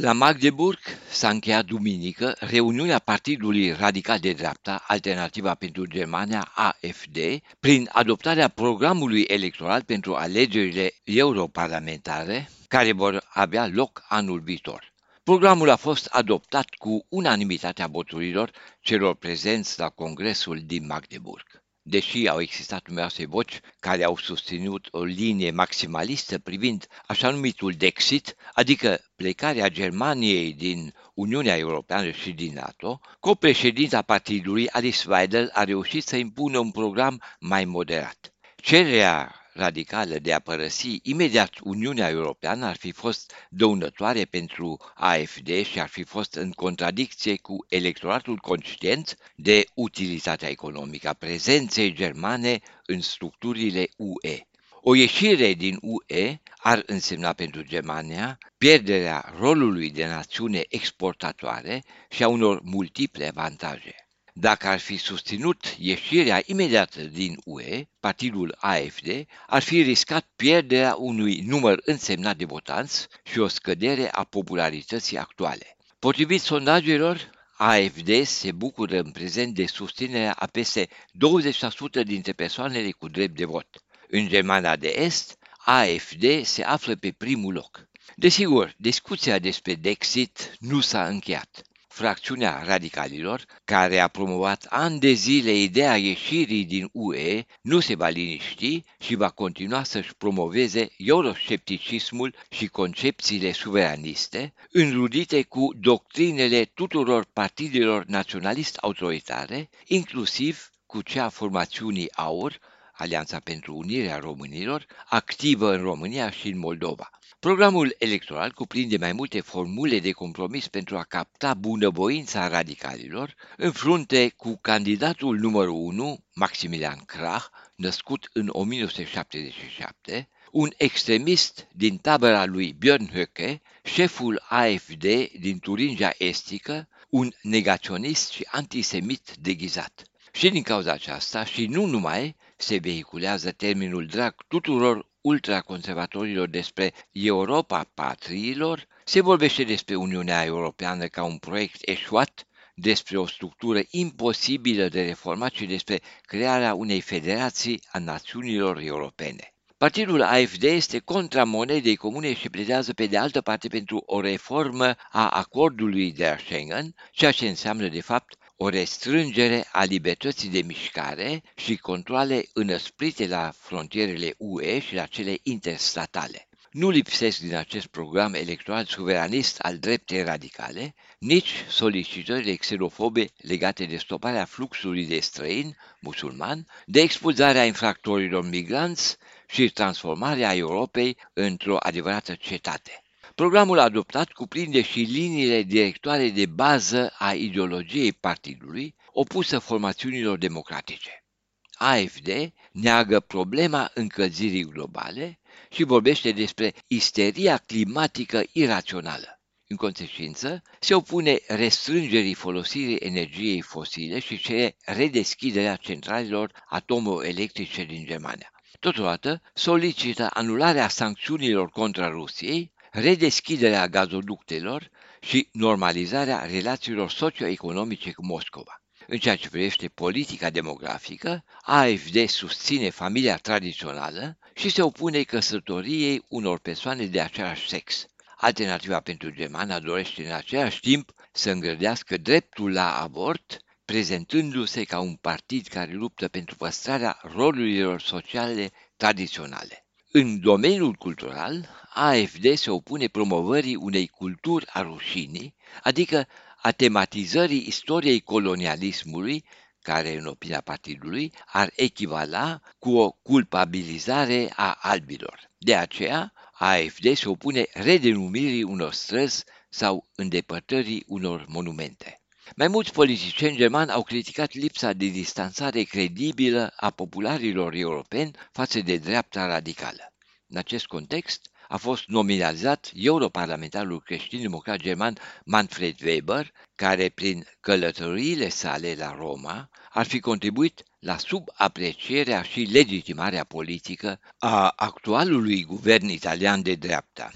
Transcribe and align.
La 0.00 0.12
Magdeburg 0.12 0.78
s-a 1.10 1.28
încheiat 1.28 1.64
duminică 1.64 2.36
reuniunea 2.38 2.98
Partidului 2.98 3.72
Radical 3.72 4.18
de 4.18 4.32
Dreapta, 4.32 4.84
Alternativa 4.86 5.54
pentru 5.54 5.86
Germania, 5.86 6.52
AFD, 6.54 7.18
prin 7.60 7.88
adoptarea 7.92 8.48
programului 8.48 9.20
electoral 9.20 9.82
pentru 9.82 10.14
alegerile 10.14 10.92
europarlamentare 11.04 12.50
care 12.68 12.92
vor 12.92 13.26
avea 13.28 13.66
loc 13.66 14.04
anul 14.08 14.40
viitor. 14.40 14.92
Programul 15.22 15.70
a 15.70 15.76
fost 15.76 16.06
adoptat 16.06 16.68
cu 16.74 17.06
unanimitatea 17.08 17.86
voturilor 17.86 18.50
celor 18.80 19.14
prezenți 19.14 19.78
la 19.78 19.88
Congresul 19.88 20.62
din 20.66 20.86
Magdeburg 20.86 21.57
deși 21.88 22.26
au 22.28 22.40
existat 22.40 22.88
numeroase 22.88 23.26
voci 23.26 23.60
care 23.80 24.04
au 24.04 24.16
susținut 24.16 24.88
o 24.90 25.04
linie 25.04 25.50
maximalistă 25.50 26.38
privind 26.38 26.86
așa 27.06 27.30
numitul 27.30 27.72
Dexit, 27.72 28.34
adică 28.52 29.00
plecarea 29.16 29.68
Germaniei 29.68 30.52
din 30.52 30.94
Uniunea 31.14 31.56
Europeană 31.56 32.10
și 32.10 32.32
din 32.32 32.52
NATO, 32.54 33.00
copreședinta 33.20 34.02
partidului 34.02 34.68
Alice 34.68 35.10
Weidel 35.10 35.50
a 35.52 35.64
reușit 35.64 36.04
să 36.04 36.16
impună 36.16 36.58
un 36.58 36.70
program 36.70 37.22
mai 37.38 37.64
moderat. 37.64 38.32
Cererea 38.56 39.37
radicală 39.58 40.18
de 40.18 40.32
a 40.32 40.38
părăsi 40.38 40.98
imediat 41.02 41.54
Uniunea 41.62 42.08
Europeană 42.08 42.66
ar 42.66 42.76
fi 42.76 42.92
fost 42.92 43.32
dăunătoare 43.50 44.24
pentru 44.24 44.76
AFD 44.94 45.64
și 45.64 45.80
ar 45.80 45.88
fi 45.88 46.02
fost 46.02 46.34
în 46.34 46.50
contradicție 46.50 47.36
cu 47.36 47.66
electoratul 47.68 48.36
conștient 48.36 49.16
de 49.34 49.64
utilitatea 49.74 50.48
economică 50.48 51.08
a 51.08 51.12
prezenței 51.12 51.92
germane 51.92 52.60
în 52.86 53.00
structurile 53.00 53.88
UE. 53.96 54.46
O 54.82 54.94
ieșire 54.94 55.52
din 55.52 55.78
UE 55.80 56.40
ar 56.58 56.82
însemna 56.86 57.32
pentru 57.32 57.62
Germania 57.62 58.38
pierderea 58.58 59.34
rolului 59.38 59.90
de 59.90 60.06
națiune 60.06 60.62
exportatoare 60.68 61.84
și 62.10 62.22
a 62.22 62.28
unor 62.28 62.60
multiple 62.62 63.28
avantaje. 63.28 64.07
Dacă 64.40 64.68
ar 64.68 64.78
fi 64.78 64.96
susținut 64.96 65.76
ieșirea 65.78 66.42
imediată 66.46 67.02
din 67.02 67.38
UE, 67.44 67.84
partidul 68.00 68.56
AFD 68.58 69.26
ar 69.46 69.62
fi 69.62 69.82
riscat 69.82 70.28
pierderea 70.36 70.94
unui 70.98 71.40
număr 71.40 71.80
însemnat 71.84 72.36
de 72.36 72.44
votanți 72.44 73.06
și 73.22 73.38
o 73.38 73.48
scădere 73.48 74.10
a 74.10 74.24
popularității 74.24 75.18
actuale. 75.18 75.76
Potrivit 75.98 76.40
sondajelor, 76.40 77.30
AFD 77.56 78.22
se 78.24 78.52
bucură 78.52 78.98
în 78.98 79.10
prezent 79.10 79.54
de 79.54 79.66
susținerea 79.66 80.32
a 80.32 80.46
peste 80.46 80.86
20% 80.86 82.04
dintre 82.04 82.32
persoanele 82.32 82.90
cu 82.90 83.08
drept 83.08 83.36
de 83.36 83.44
vot. 83.44 83.68
În 84.08 84.28
Germania 84.28 84.76
de 84.76 84.88
Est, 84.88 85.38
AFD 85.64 86.44
se 86.44 86.62
află 86.62 86.94
pe 86.94 87.12
primul 87.12 87.52
loc. 87.52 87.88
Desigur, 88.16 88.74
discuția 88.76 89.38
despre 89.38 89.74
Dexit 89.74 90.56
nu 90.58 90.80
s-a 90.80 91.06
încheiat 91.06 91.62
fracțiunea 91.98 92.62
radicalilor, 92.64 93.44
care 93.64 93.98
a 93.98 94.08
promovat 94.08 94.66
ani 94.68 94.98
de 94.98 95.12
zile 95.12 95.52
ideea 95.54 95.96
ieșirii 95.96 96.64
din 96.64 96.88
UE, 96.92 97.44
nu 97.60 97.80
se 97.80 97.94
va 97.94 98.08
liniști 98.08 98.82
și 98.98 99.14
va 99.14 99.30
continua 99.30 99.82
să-și 99.82 100.14
promoveze 100.14 100.88
euroscepticismul 100.96 102.34
și 102.50 102.66
concepțiile 102.66 103.52
suveraniste, 103.52 104.54
înrudite 104.70 105.42
cu 105.42 105.70
doctrinele 105.80 106.64
tuturor 106.64 107.24
partidelor 107.32 108.04
naționalist-autoritare, 108.06 109.68
inclusiv 109.86 110.70
cu 110.86 111.02
cea 111.02 111.24
a 111.24 111.28
formațiunii 111.28 112.12
AUR, 112.12 112.58
Alianța 112.98 113.38
pentru 113.38 113.76
Unirea 113.76 114.18
Românilor, 114.18 114.86
activă 115.08 115.74
în 115.74 115.80
România 115.82 116.30
și 116.30 116.48
în 116.48 116.58
Moldova. 116.58 117.10
Programul 117.38 117.94
electoral 117.98 118.52
cuprinde 118.52 118.96
mai 118.96 119.12
multe 119.12 119.40
formule 119.40 119.98
de 119.98 120.10
compromis 120.10 120.68
pentru 120.68 120.96
a 120.96 121.02
capta 121.02 121.54
bunăvoința 121.54 122.48
radicalilor, 122.48 123.34
în 123.56 123.72
frunte 123.72 124.32
cu 124.36 124.58
candidatul 124.60 125.38
numărul 125.38 125.74
1, 125.74 126.24
Maximilian 126.34 126.98
Krach, 127.06 127.46
născut 127.74 128.30
în 128.32 128.48
1977, 128.52 130.28
un 130.50 130.70
extremist 130.76 131.66
din 131.72 131.96
tabăra 131.96 132.44
lui 132.44 132.76
Björn 132.78 133.10
Höcke, 133.12 133.60
șeful 133.84 134.44
AFD 134.48 135.04
din 135.38 135.58
Turingia 135.58 136.10
Estică, 136.18 136.88
un 137.08 137.32
negaționist 137.42 138.30
și 138.30 138.46
antisemit 138.50 139.34
deghizat. 139.40 140.07
Și 140.38 140.50
din 140.50 140.62
cauza 140.62 140.92
aceasta, 140.92 141.44
și 141.44 141.66
nu 141.66 141.84
numai, 141.86 142.36
se 142.56 142.76
vehiculează 142.76 143.50
termenul 143.50 144.06
drag 144.06 144.34
tuturor 144.48 145.08
ultraconservatorilor 145.20 146.48
despre 146.48 146.92
Europa 147.12 147.90
patriilor, 147.94 148.86
se 149.04 149.20
vorbește 149.20 149.62
despre 149.64 149.94
Uniunea 149.94 150.44
Europeană 150.44 151.06
ca 151.06 151.24
un 151.24 151.36
proiect 151.36 151.88
eșuat, 151.88 152.46
despre 152.74 153.18
o 153.18 153.26
structură 153.26 153.80
imposibilă 153.90 154.88
de 154.88 155.04
reformat 155.04 155.52
și 155.52 155.66
despre 155.66 156.00
crearea 156.22 156.74
unei 156.74 157.00
federații 157.00 157.82
a 157.92 157.98
națiunilor 157.98 158.78
europene. 158.80 159.52
Partidul 159.76 160.22
AFD 160.22 160.62
este 160.62 160.98
contra 160.98 161.44
monedei 161.44 161.96
comune 161.96 162.34
și 162.34 162.50
pledează 162.50 162.92
pe 162.92 163.06
de 163.06 163.18
altă 163.18 163.40
parte 163.40 163.68
pentru 163.68 164.02
o 164.06 164.20
reformă 164.20 164.94
a 165.10 165.28
acordului 165.28 166.12
de 166.12 166.24
la 166.28 166.36
Schengen, 166.36 166.94
ceea 167.12 167.32
ce 167.32 167.48
înseamnă 167.48 167.88
de 167.88 168.00
fapt 168.00 168.36
o 168.60 168.68
restrângere 168.68 169.68
a 169.72 169.84
libertății 169.84 170.48
de 170.48 170.62
mișcare 170.62 171.42
și 171.54 171.76
controle 171.76 172.44
înăsprite 172.52 173.26
la 173.26 173.52
frontierele 173.58 174.34
UE 174.38 174.78
și 174.80 174.94
la 174.94 175.06
cele 175.06 175.36
interstatale. 175.42 176.48
Nu 176.70 176.90
lipsesc 176.90 177.38
din 177.38 177.54
acest 177.54 177.86
program 177.86 178.34
electoral 178.34 178.84
suveranist 178.84 179.58
al 179.58 179.78
dreptei 179.78 180.22
radicale, 180.22 180.94
nici 181.18 181.64
solicitările 181.68 182.54
xenofobe 182.54 183.24
legate 183.36 183.84
de 183.84 183.96
stoparea 183.96 184.44
fluxului 184.44 185.06
de 185.06 185.20
străini 185.20 185.76
musulman, 186.00 186.66
de 186.86 187.00
expulzarea 187.00 187.64
infractorilor 187.64 188.48
migranți 188.48 189.16
și 189.48 189.70
transformarea 189.70 190.54
Europei 190.54 191.16
într-o 191.32 191.76
adevărată 191.80 192.34
cetate. 192.34 193.02
Programul 193.44 193.78
adoptat 193.78 194.32
cuprinde 194.32 194.82
și 194.82 195.00
liniile 195.00 195.62
directoare 195.62 196.28
de 196.28 196.46
bază 196.46 197.14
a 197.18 197.32
ideologiei 197.32 198.12
partidului 198.12 198.94
opusă 199.12 199.58
formațiunilor 199.58 200.38
democratice. 200.38 201.24
AFD 201.72 202.52
neagă 202.72 203.20
problema 203.20 203.90
încălzirii 203.94 204.64
globale 204.64 205.40
și 205.70 205.82
vorbește 205.82 206.32
despre 206.32 206.74
isteria 206.86 207.56
climatică 207.56 208.42
irațională. 208.52 209.40
În 209.68 209.76
consecință, 209.76 210.62
se 210.80 210.94
opune 210.94 211.38
restrângerii 211.46 212.34
folosirii 212.34 212.96
energiei 212.96 213.60
fosile 213.60 214.18
și 214.18 214.38
cere 214.38 214.76
redeschiderea 214.84 215.76
centralelor 215.76 216.52
atomoelectrice 216.68 217.84
din 217.84 218.04
Germania. 218.04 218.52
Totodată, 218.80 219.42
solicită 219.54 220.26
anularea 220.30 220.88
sancțiunilor 220.88 221.68
contra 221.68 222.08
Rusiei, 222.08 222.76
redeschiderea 223.00 223.88
gazoductelor 223.88 224.90
și 225.20 225.48
normalizarea 225.52 226.44
relațiilor 226.44 227.10
socioeconomice 227.10 228.12
cu 228.12 228.26
Moscova. 228.26 228.82
În 229.06 229.18
ceea 229.18 229.36
ce 229.36 229.48
privește 229.48 229.88
politica 229.88 230.50
demografică, 230.50 231.44
AFD 231.60 232.28
susține 232.28 232.90
familia 232.90 233.36
tradițională 233.36 234.38
și 234.54 234.68
se 234.68 234.82
opune 234.82 235.22
căsătoriei 235.22 236.24
unor 236.28 236.58
persoane 236.58 237.04
de 237.06 237.20
același 237.20 237.68
sex. 237.68 238.06
Alternativa 238.36 239.00
pentru 239.00 239.30
Germania 239.30 239.78
dorește 239.78 240.26
în 240.26 240.32
același 240.32 240.80
timp 240.80 241.12
să 241.32 241.50
îngrădească 241.50 242.16
dreptul 242.16 242.72
la 242.72 243.00
avort, 243.00 243.58
prezentându-se 243.84 244.84
ca 244.84 245.00
un 245.00 245.14
partid 245.14 245.66
care 245.66 245.92
luptă 245.92 246.28
pentru 246.28 246.56
păstrarea 246.56 247.18
rolurilor 247.22 248.00
sociale 248.00 248.70
tradiționale. 248.96 249.87
În 250.12 250.40
domeniul 250.40 250.92
cultural, 250.92 251.68
AFD 251.94 252.54
se 252.54 252.70
opune 252.70 253.06
promovării 253.06 253.74
unei 253.74 254.06
culturi 254.06 254.66
a 254.66 254.82
rușinii, 254.82 255.54
adică 255.82 256.26
a 256.62 256.70
tematizării 256.70 257.64
istoriei 257.66 258.20
colonialismului, 258.20 259.44
care, 259.80 260.16
în 260.16 260.26
opinia 260.26 260.60
partidului, 260.60 261.32
ar 261.46 261.72
echivala 261.76 262.60
cu 262.78 262.96
o 262.96 263.10
culpabilizare 263.10 264.52
a 264.56 264.78
albilor. 264.80 265.50
De 265.58 265.74
aceea, 265.74 266.32
AFD 266.52 267.16
se 267.16 267.28
opune 267.28 267.66
redenumirii 267.72 268.62
unor 268.62 268.92
străzi 268.92 269.44
sau 269.68 270.08
îndepărtării 270.14 271.04
unor 271.06 271.44
monumente. 271.48 272.22
Mai 272.56 272.68
mulți 272.68 272.92
politicieni 272.92 273.56
germani 273.56 273.90
au 273.90 274.02
criticat 274.02 274.52
lipsa 274.52 274.92
de 274.92 275.06
distanțare 275.06 275.82
credibilă 275.82 276.72
a 276.76 276.90
popularilor 276.90 277.74
europeni 277.74 278.30
față 278.52 278.80
de 278.80 278.96
dreapta 278.96 279.46
radicală. 279.46 280.12
În 280.48 280.56
acest 280.56 280.86
context, 280.86 281.50
a 281.68 281.76
fost 281.76 282.04
nominalizat 282.06 282.90
europarlamentarul 282.94 284.00
creștin-democrat 284.00 284.78
german 284.78 285.18
Manfred 285.44 285.94
Weber, 286.04 286.52
care 286.74 287.08
prin 287.08 287.46
călătoriile 287.60 288.48
sale 288.48 288.94
la 288.98 289.14
Roma 289.18 289.70
ar 289.90 290.06
fi 290.06 290.20
contribuit 290.20 290.82
la 290.98 291.16
subaprecierea 291.18 292.42
și 292.42 292.60
legitimarea 292.60 293.44
politică 293.44 294.20
a 294.38 294.68
actualului 294.76 295.64
guvern 295.64 296.08
italian 296.08 296.62
de 296.62 296.74
dreapta. 296.74 297.30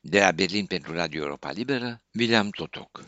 De 0.00 0.18
la 0.18 0.30
Berlin 0.30 0.66
pentru 0.66 0.92
Radio 0.92 1.22
Europa 1.22 1.50
Liberă, 1.50 2.02
William 2.14 2.50
Totoc. 2.50 3.04